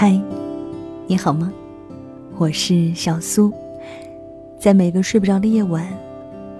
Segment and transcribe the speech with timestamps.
[0.00, 0.16] 嗨，
[1.08, 1.52] 你好吗？
[2.36, 3.52] 我是小苏，
[4.56, 5.84] 在每个睡不着的夜晚，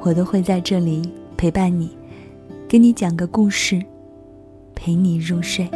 [0.01, 1.97] 我都会在这里陪伴你，
[2.69, 3.81] 给你讲个故事，
[4.75, 5.71] 陪你入睡。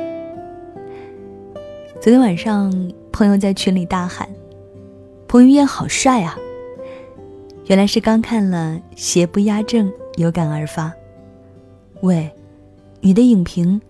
[2.01, 4.29] 昨天晚上，朋友在群里大喊
[5.29, 6.37] ：“彭于晏好帅啊！”
[7.67, 9.87] 原来是刚看了《邪不压正》，
[10.17, 10.93] 有感而发。
[12.01, 12.29] 喂，
[13.01, 13.81] 你的影评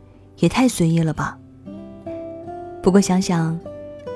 [0.41, 1.39] 也太随意了吧？
[2.83, 3.59] 不过想想，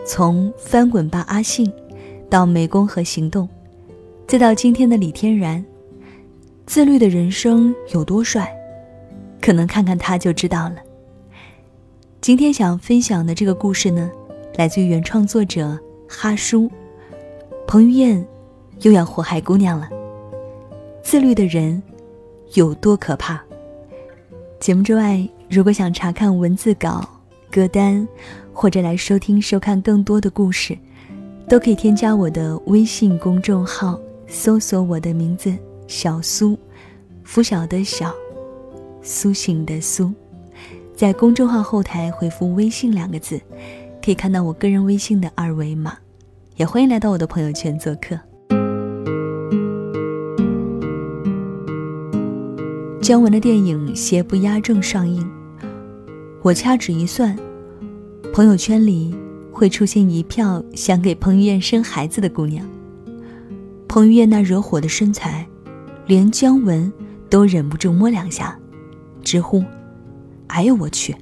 [0.04, 1.72] 从翻滚吧阿信，
[2.28, 3.48] 到湄公河行动，
[4.26, 5.64] 再到今天的李天然，
[6.66, 8.52] 自律的人生有多帅，
[9.40, 10.76] 可能看看他就知道了。
[12.20, 14.10] 今天想分享的这个故事呢，
[14.56, 15.78] 来自于原创作者
[16.08, 16.68] 哈叔，
[17.68, 18.26] 彭于晏
[18.80, 19.88] 又要祸害姑娘了。
[21.04, 21.80] 自律的人
[22.54, 23.40] 有多可怕？
[24.58, 27.08] 节目之外，如果想查看文字稿、
[27.56, 28.06] 歌单，
[28.52, 30.76] 或者来收听、收看更多的故事，
[31.48, 35.50] 都可以添加我的微信公众号，搜索我的名字
[35.88, 36.58] “小苏”，
[37.24, 38.12] 拂晓的晓，
[39.00, 40.12] 苏醒的苏，
[40.94, 43.40] 在公众号后台回复“微信”两个字，
[44.04, 45.96] 可以看到我个人微信的二维码，
[46.56, 48.20] 也欢迎来到我的朋友圈做客。
[53.00, 55.26] 姜文的电影《邪不压正》上映，
[56.42, 57.34] 我掐指一算，
[58.36, 59.14] 朋友圈里
[59.50, 62.68] 会出现一票想给彭于晏生孩子的姑娘。
[63.88, 65.48] 彭于晏那惹火的身材，
[66.06, 66.92] 连姜文
[67.30, 68.54] 都忍不住摸两下，
[69.22, 69.64] 直呼
[70.48, 71.16] ：“哎呦我去！”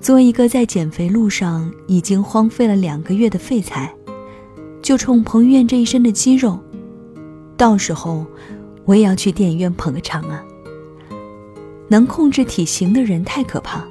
[0.00, 3.94] 作为一个在减肥路上已经荒废了两个月的废材，
[4.80, 6.58] 就冲彭于晏这一身的肌肉，
[7.58, 8.24] 到时候。
[8.86, 10.42] 我也要去电影院捧个场啊！
[11.88, 13.86] 能控制体型的人太可怕，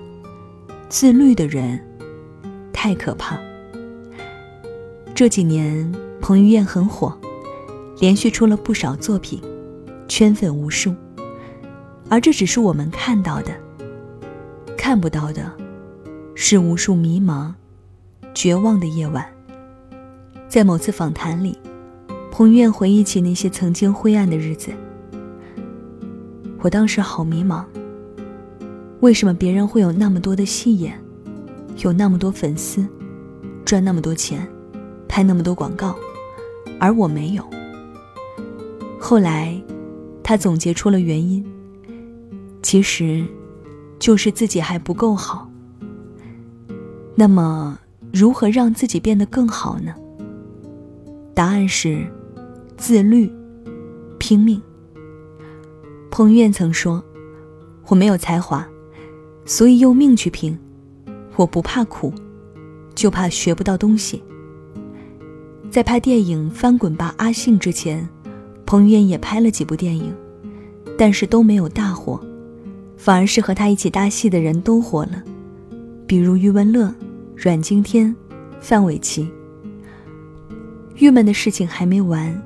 [0.92, 1.80] 自律的人
[2.74, 3.40] 太可怕。
[5.16, 5.90] 这几年
[6.20, 7.18] 彭于晏很火，
[8.02, 9.42] 连续出了不少作品，
[10.10, 10.94] 圈粉无数。
[12.10, 13.54] 而这只是我们看到的，
[14.78, 15.50] 看不到的，
[16.36, 17.54] 是无数迷茫、
[18.34, 19.26] 绝望的夜晚。
[20.50, 21.58] 在某次访谈里。
[22.34, 24.72] 彭于晏回忆起那些曾经灰暗的日子，
[26.60, 27.64] 我当时好迷茫。
[29.02, 30.98] 为什么别人会有那么多的戏演，
[31.78, 32.86] 有那么多粉丝，
[33.66, 34.48] 赚那么多钱，
[35.08, 35.96] 拍那么多广告，
[36.80, 37.44] 而我没有？
[39.00, 39.60] 后来，
[40.24, 41.44] 他总结出了原因，
[42.62, 43.26] 其实，
[43.98, 45.50] 就是自己还不够好。
[47.16, 47.78] 那么，
[48.14, 49.94] 如何让自己变得更好呢？
[51.34, 52.06] 答案是。
[52.78, 53.32] 自律，
[54.18, 54.60] 拼命。
[56.10, 57.04] 彭于晏曾说
[57.90, 58.68] ：“我没有才华，
[59.52, 60.58] 所以用命去拼。
[61.36, 62.14] 我不怕苦，
[62.96, 64.24] 就怕学不到东西。”
[65.70, 68.08] 在拍电影《翻滚吧，阿信》之前，
[68.66, 70.16] 彭于晏也拍了几部电影，
[70.98, 72.18] 但是都没有大火，
[72.96, 75.22] 反而是和他一起搭戏的人都火了，
[76.08, 76.96] 比如余文乐、
[77.36, 78.16] 阮经天、
[78.62, 79.30] 范玮琪。
[80.96, 82.42] 郁闷的事情还没完。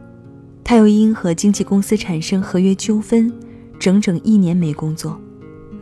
[0.64, 3.32] 他又因和经纪公司产生合约纠纷，
[3.78, 5.20] 整整一年没工作，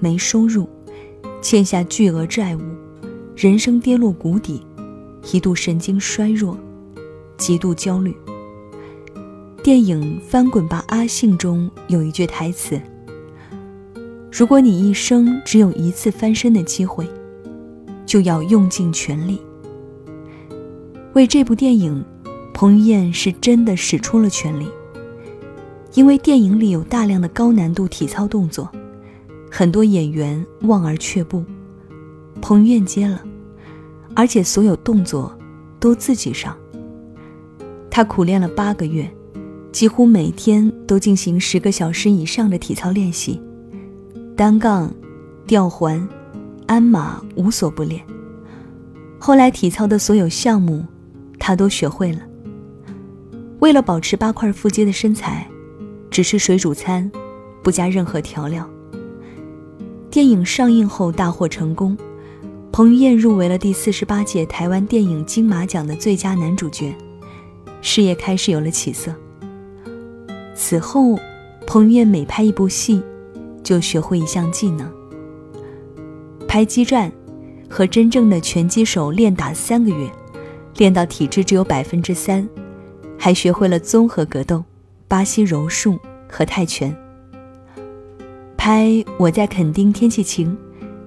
[0.01, 0.67] 没收入，
[1.44, 2.62] 欠下巨额债务，
[3.36, 4.66] 人生跌落谷底，
[5.34, 6.58] 一度神经衰弱，
[7.36, 8.16] 极度焦虑。
[9.62, 12.80] 电影《翻滚吧，阿信》中有一句台词
[14.31, 17.06] ：“如果你一生只有一次翻身的机会，
[18.06, 19.42] 就要用尽全力。”
[21.14, 22.04] 为这部电影。
[22.56, 24.68] 彭于晏是真的使出了全力，
[25.96, 28.70] 因为电影里有大量的高难度体操动作，
[29.56, 31.46] 很多演员望而却步，
[32.41, 33.24] 彭于晏接了，
[34.16, 35.31] 而且所有动作
[35.80, 36.58] 都自己上。
[37.88, 39.08] 他苦练了八个月，
[39.72, 43.40] 几乎每天都进行十个小时以上的体操练习，
[44.36, 44.92] 单杠、
[45.46, 46.09] 吊环、
[46.66, 48.03] 鞍马无所不练。
[49.19, 50.83] 后来体操的所有项目，
[51.38, 52.22] 他都学会了。
[53.60, 55.48] 为了保持八块腹肌的身材，
[56.10, 57.12] 只吃水煮餐，
[57.62, 58.68] 不加任何调料。
[60.13, 61.98] 电影上映后大获成功，
[62.71, 66.95] 彭于晏入围了第四十八届台湾电影金马奖的最佳男主角，
[67.81, 69.12] 事业开始有了起色。
[70.54, 71.18] 此后，
[71.65, 73.01] 彭于晏每拍一部戏，
[73.63, 74.88] 就学会一项技能。
[76.48, 77.12] 拍激战，
[77.68, 80.07] 和真正的拳击手练打三个月，
[80.77, 82.48] 练到体质只有百分之三。
[83.18, 84.63] 还学会了综合格斗、
[85.07, 85.98] 巴西柔术
[86.30, 86.95] 和泰拳。
[88.65, 88.86] 拍
[89.18, 90.57] 《我在垦丁天气晴》，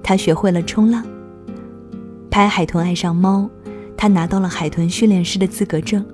[0.03, 1.03] 他学会了冲浪。
[2.31, 3.49] 拍海豚爱上猫，
[3.97, 6.05] 他拿到了海豚训练师的资格证。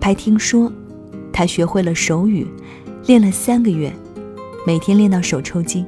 [0.00, 0.72] 拍听说，
[1.32, 2.46] 他学会了手语，
[3.04, 3.92] 练了三个月，
[4.64, 5.84] 每天练到手抽筋。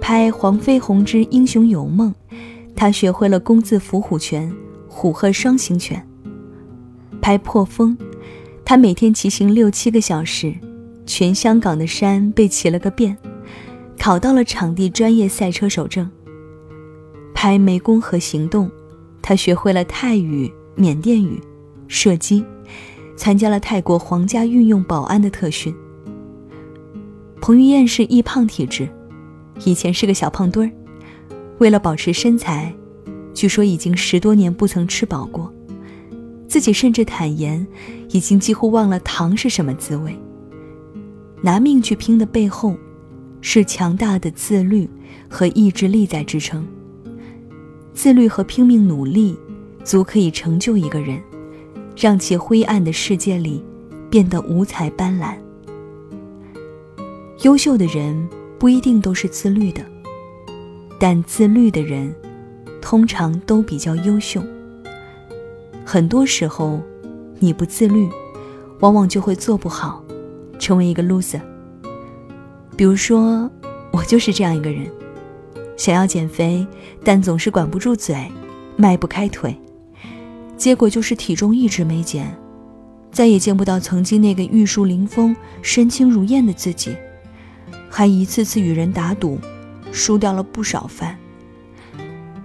[0.00, 2.14] 拍黄飞鸿之英雄有梦，
[2.74, 4.50] 他学会了弓字伏虎拳、
[4.88, 6.02] 虎鹤双形拳。
[7.20, 7.98] 拍破风，
[8.64, 10.54] 他每天骑行六七个小时，
[11.06, 13.16] 全香港的山被骑了个遍，
[13.98, 16.10] 考到了场地专业赛车手证。
[17.32, 18.70] 拍湄公河行动，
[19.22, 21.40] 他学会了泰语、缅甸语、
[21.86, 22.44] 射击，
[23.16, 25.74] 参加了泰国皇家御用保安的特训。
[27.40, 28.88] 彭于晏是易胖体质，
[29.64, 30.72] 以前是个小胖墩儿，
[31.58, 32.74] 为了保持身材，
[33.32, 35.52] 据说已经十多年不曾吃饱过。
[36.48, 37.64] 自己甚至坦言，
[38.10, 40.18] 已经几乎忘了糖是什么滋味。
[41.46, 42.74] 拿命去拼的背后，
[43.40, 44.90] 是强大的自律
[45.30, 46.66] 和意志力在支撑。
[47.94, 49.38] 自律和拼命努力，
[49.84, 51.22] 足可以成就一个人，
[51.96, 53.64] 让其灰暗的世界里
[54.10, 55.36] 变得五彩斑斓。
[57.42, 58.28] 优秀的人
[58.58, 59.82] 不一定都是自律的，
[60.98, 62.12] 但自律的人，
[62.82, 64.42] 通常都比较优秀。
[65.84, 66.80] 很多时候，
[67.38, 68.08] 你不自律，
[68.80, 70.02] 往往就会做不好，
[70.58, 71.40] 成为一个 loser。
[72.76, 73.50] 比如说，
[73.92, 74.86] 我就是这样一个人，
[75.76, 76.66] 想要减肥，
[77.04, 78.30] 但总是管不住嘴，
[78.76, 79.56] 迈不开腿，
[80.56, 82.36] 结果就是体重一直没减，
[83.10, 86.96] 再也见不到曾经那个玉树临风、身轻如燕的自己，
[87.88, 89.38] 还一次次与人打赌，
[89.92, 91.16] 输掉了不少饭。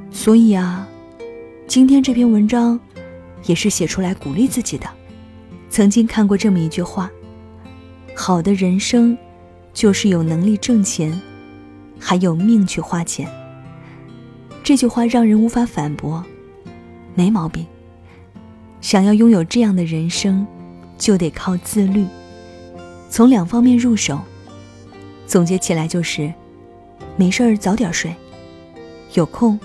[0.10, 0.88] 所以啊，
[1.68, 2.80] 今天这篇文章。
[3.48, 4.88] 也是写出来鼓励自己的。
[5.68, 7.10] 曾经看过这么一句话
[8.22, 9.18] ：“好的人生，
[9.74, 11.20] 就是有能力挣钱，
[12.00, 13.28] 还有命去花钱。”
[14.64, 16.24] 这句话让人无法反驳，
[17.16, 17.66] 没毛病。
[18.80, 20.46] 想要拥有这样的人生，
[21.00, 22.06] 就得靠自律，
[23.10, 24.20] 从两方面入手。
[25.26, 26.32] 总结起来就是：
[27.18, 28.14] 没事儿早点睡，
[29.16, 29.60] 有空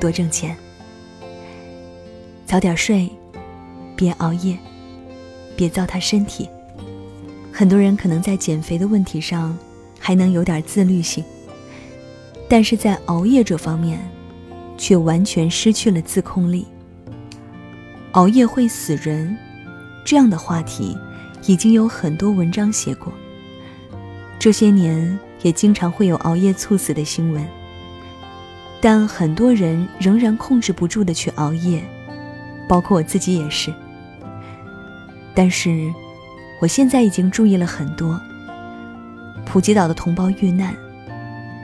[0.00, 0.56] 多挣钱。
[2.46, 3.10] 早点睡，
[3.94, 4.56] 别熬夜，
[5.54, 6.48] 别糟蹋身体。
[7.58, 9.58] 很多人可能在减肥的问题上
[9.98, 11.24] 还能有点自律性，
[12.48, 13.98] 但是在熬夜这方面，
[14.76, 16.64] 却完全失去了自控力。
[18.12, 19.36] 熬夜会死人，
[20.04, 20.96] 这样的话题
[21.46, 23.12] 已经有很多文章写过。
[24.38, 27.44] 这些年也经常会有熬夜猝死的新闻，
[28.80, 31.82] 但很多人仍然控制不住的去熬夜。
[32.68, 33.74] 包括我自己也是，
[35.34, 35.92] 但是
[36.60, 38.20] 我现在已经注意了很多。
[39.44, 40.74] 普吉岛的同胞遇难，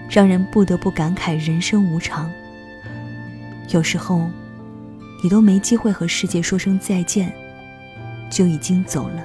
[0.09, 2.31] 让人不得不感慨人生无常。
[3.71, 4.31] 有时候，
[5.23, 7.33] 你都没机会和世界说声再见，
[8.31, 9.25] 就已经走了。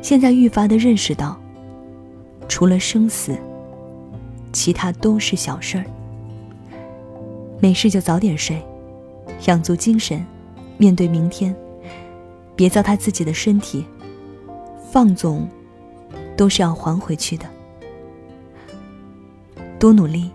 [0.00, 1.38] 现在愈发的认识到，
[2.48, 3.36] 除了生死，
[4.52, 5.84] 其他都是小事儿。
[7.60, 8.60] 没事就早点睡。
[9.46, 10.24] 养足精神，
[10.78, 11.54] 面对明天，
[12.54, 13.84] 别糟蹋自己的身体。
[14.92, 15.48] 放纵，
[16.36, 17.46] 都是要还回去的。
[19.78, 20.30] 多努力，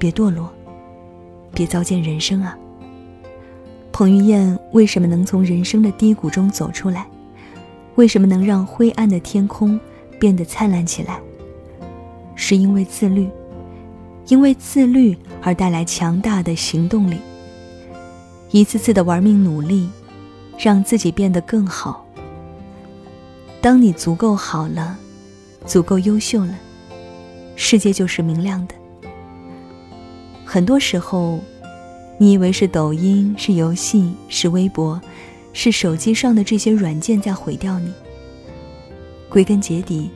[0.00, 0.52] 别堕落，
[1.52, 2.58] 别糟践人生啊！
[3.92, 7.06] 彭于晏为什么能从人生的低谷中走出来？
[7.94, 9.78] 为什么能让灰暗的天空
[10.18, 11.20] 变得灿烂起来？
[12.34, 13.30] 是因为自律，
[14.26, 17.18] 因为自律而带来强大的行动力。
[18.50, 19.88] 一次次的玩命努力，
[20.58, 22.04] 让自己变得更好。
[23.66, 24.96] 当你足够好了，
[25.66, 26.56] 足够优秀了，
[27.56, 28.74] 世界就是明亮的。
[30.44, 31.40] 很多时候，
[32.16, 35.00] 你以为是抖音、是游戏、是微博、
[35.52, 37.92] 是手机上的这些软件在毁掉你，
[39.28, 40.12] 归根结底，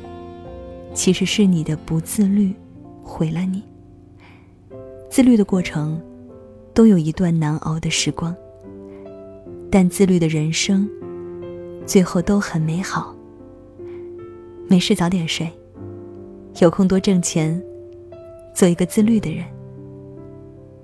[0.94, 2.54] 其实是你的不自律
[3.02, 3.64] 毁了你。
[5.10, 6.00] 自律的过程。
[6.72, 8.32] 都有一段难熬的时光，
[9.72, 10.88] 但自律的人生，
[11.84, 13.12] 最后都很美好。
[14.70, 15.50] 没事早点睡，
[16.60, 17.60] 有空多挣钱，
[18.54, 19.44] 做一个自律的人。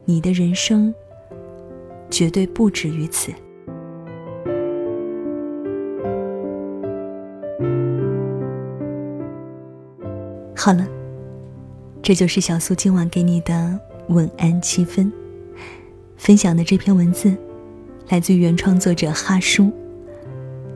[0.04, 0.92] 你的人生
[2.10, 3.30] 绝对不止于此。
[10.56, 10.84] 好了，
[12.02, 13.78] 这就是小苏今晚给你的
[14.08, 15.12] 晚安七分。
[16.16, 17.36] 分享的这篇文字，
[18.08, 19.70] 来自原创作者哈叔。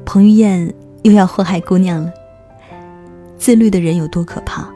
[0.06, 2.12] 彭于晏又要祸害姑娘了。
[3.40, 4.68] 自律的人有多可怕？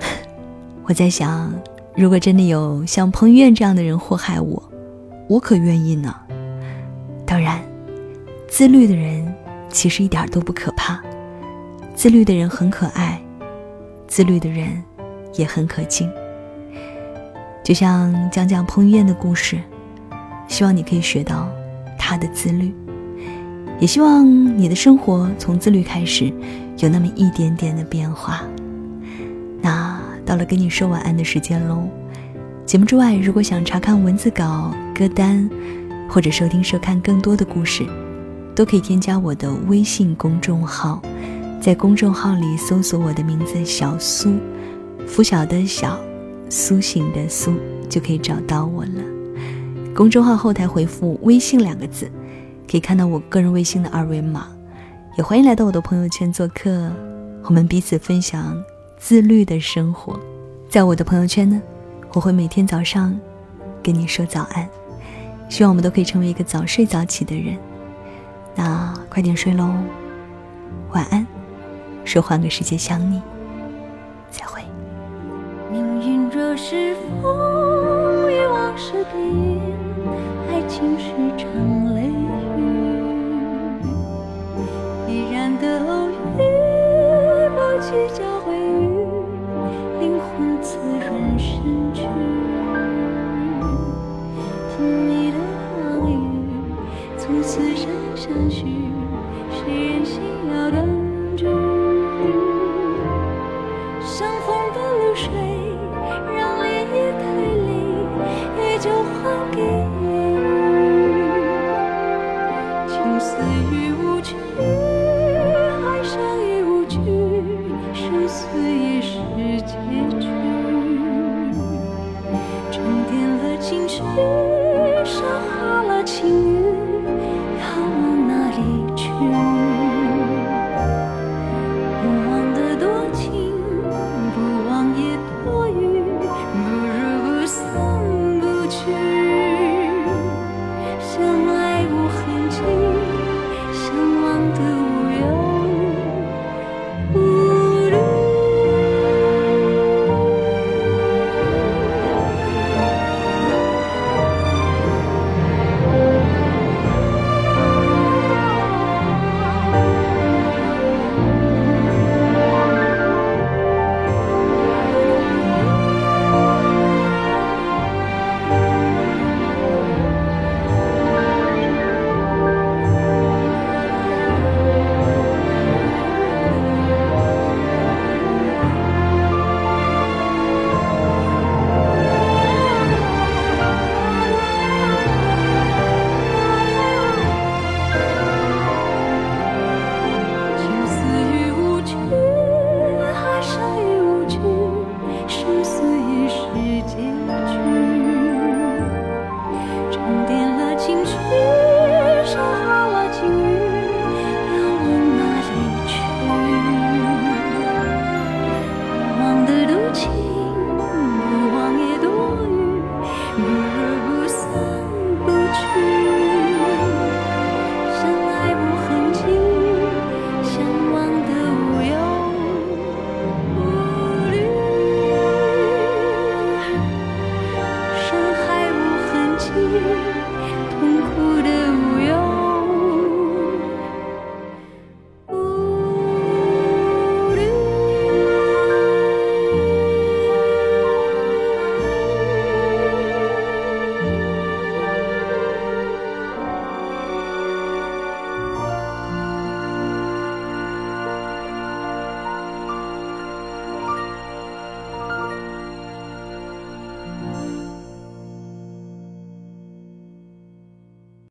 [0.84, 1.52] 我在想，
[1.94, 4.72] 如果真的有像彭于晏这样的人祸害我，
[5.28, 6.16] 我可愿意呢。
[7.26, 7.60] 当然，
[8.48, 9.32] 自律的人
[9.68, 10.98] 其实一点都不可怕，
[11.94, 13.20] 自律的人很可爱，
[14.08, 14.82] 自律的人
[15.34, 16.10] 也很可敬。
[17.62, 19.60] 就像讲讲彭于晏的故事，
[20.48, 21.46] 希望你可以学到
[21.98, 22.74] 他的自律，
[23.78, 24.26] 也希望
[24.58, 26.32] 你的生活从自律开始，
[26.78, 28.42] 有那么一点点的变化。
[29.60, 31.88] 那到了跟你说晚安的时间喽。
[32.64, 35.50] 节目之外，如果想查看文字稿、歌单，
[36.08, 37.84] 或者收听、收看更多的故事，
[38.54, 41.02] 都可以添加我的微信公众号，
[41.60, 44.34] 在公众号里搜索我的名字“小苏”，
[45.06, 45.98] 拂晓的小，
[46.48, 47.54] 苏醒的苏，
[47.88, 49.02] 就可以找到我了。
[49.94, 52.10] 公众号后台回复“微信”两个字，
[52.70, 54.48] 可以看到我个人微信的二维码。
[55.14, 56.90] 也欢迎来到我的朋友圈做客，
[57.44, 58.56] 我们彼此分享
[58.96, 60.18] 自律的生活。
[60.70, 61.60] 在我的朋友圈呢，
[62.14, 63.14] 我会每天早上
[63.82, 64.66] 跟你说早安。
[65.50, 67.58] 希望我们都可以成为一个早睡早起的人。
[68.54, 69.70] 那快点睡喽，
[70.92, 71.26] 晚安。
[72.06, 73.20] 说换个世界想你，
[74.30, 74.62] 再会。
[75.70, 79.60] 命运若是风雨往事变，
[80.48, 82.08] 爱情是场雷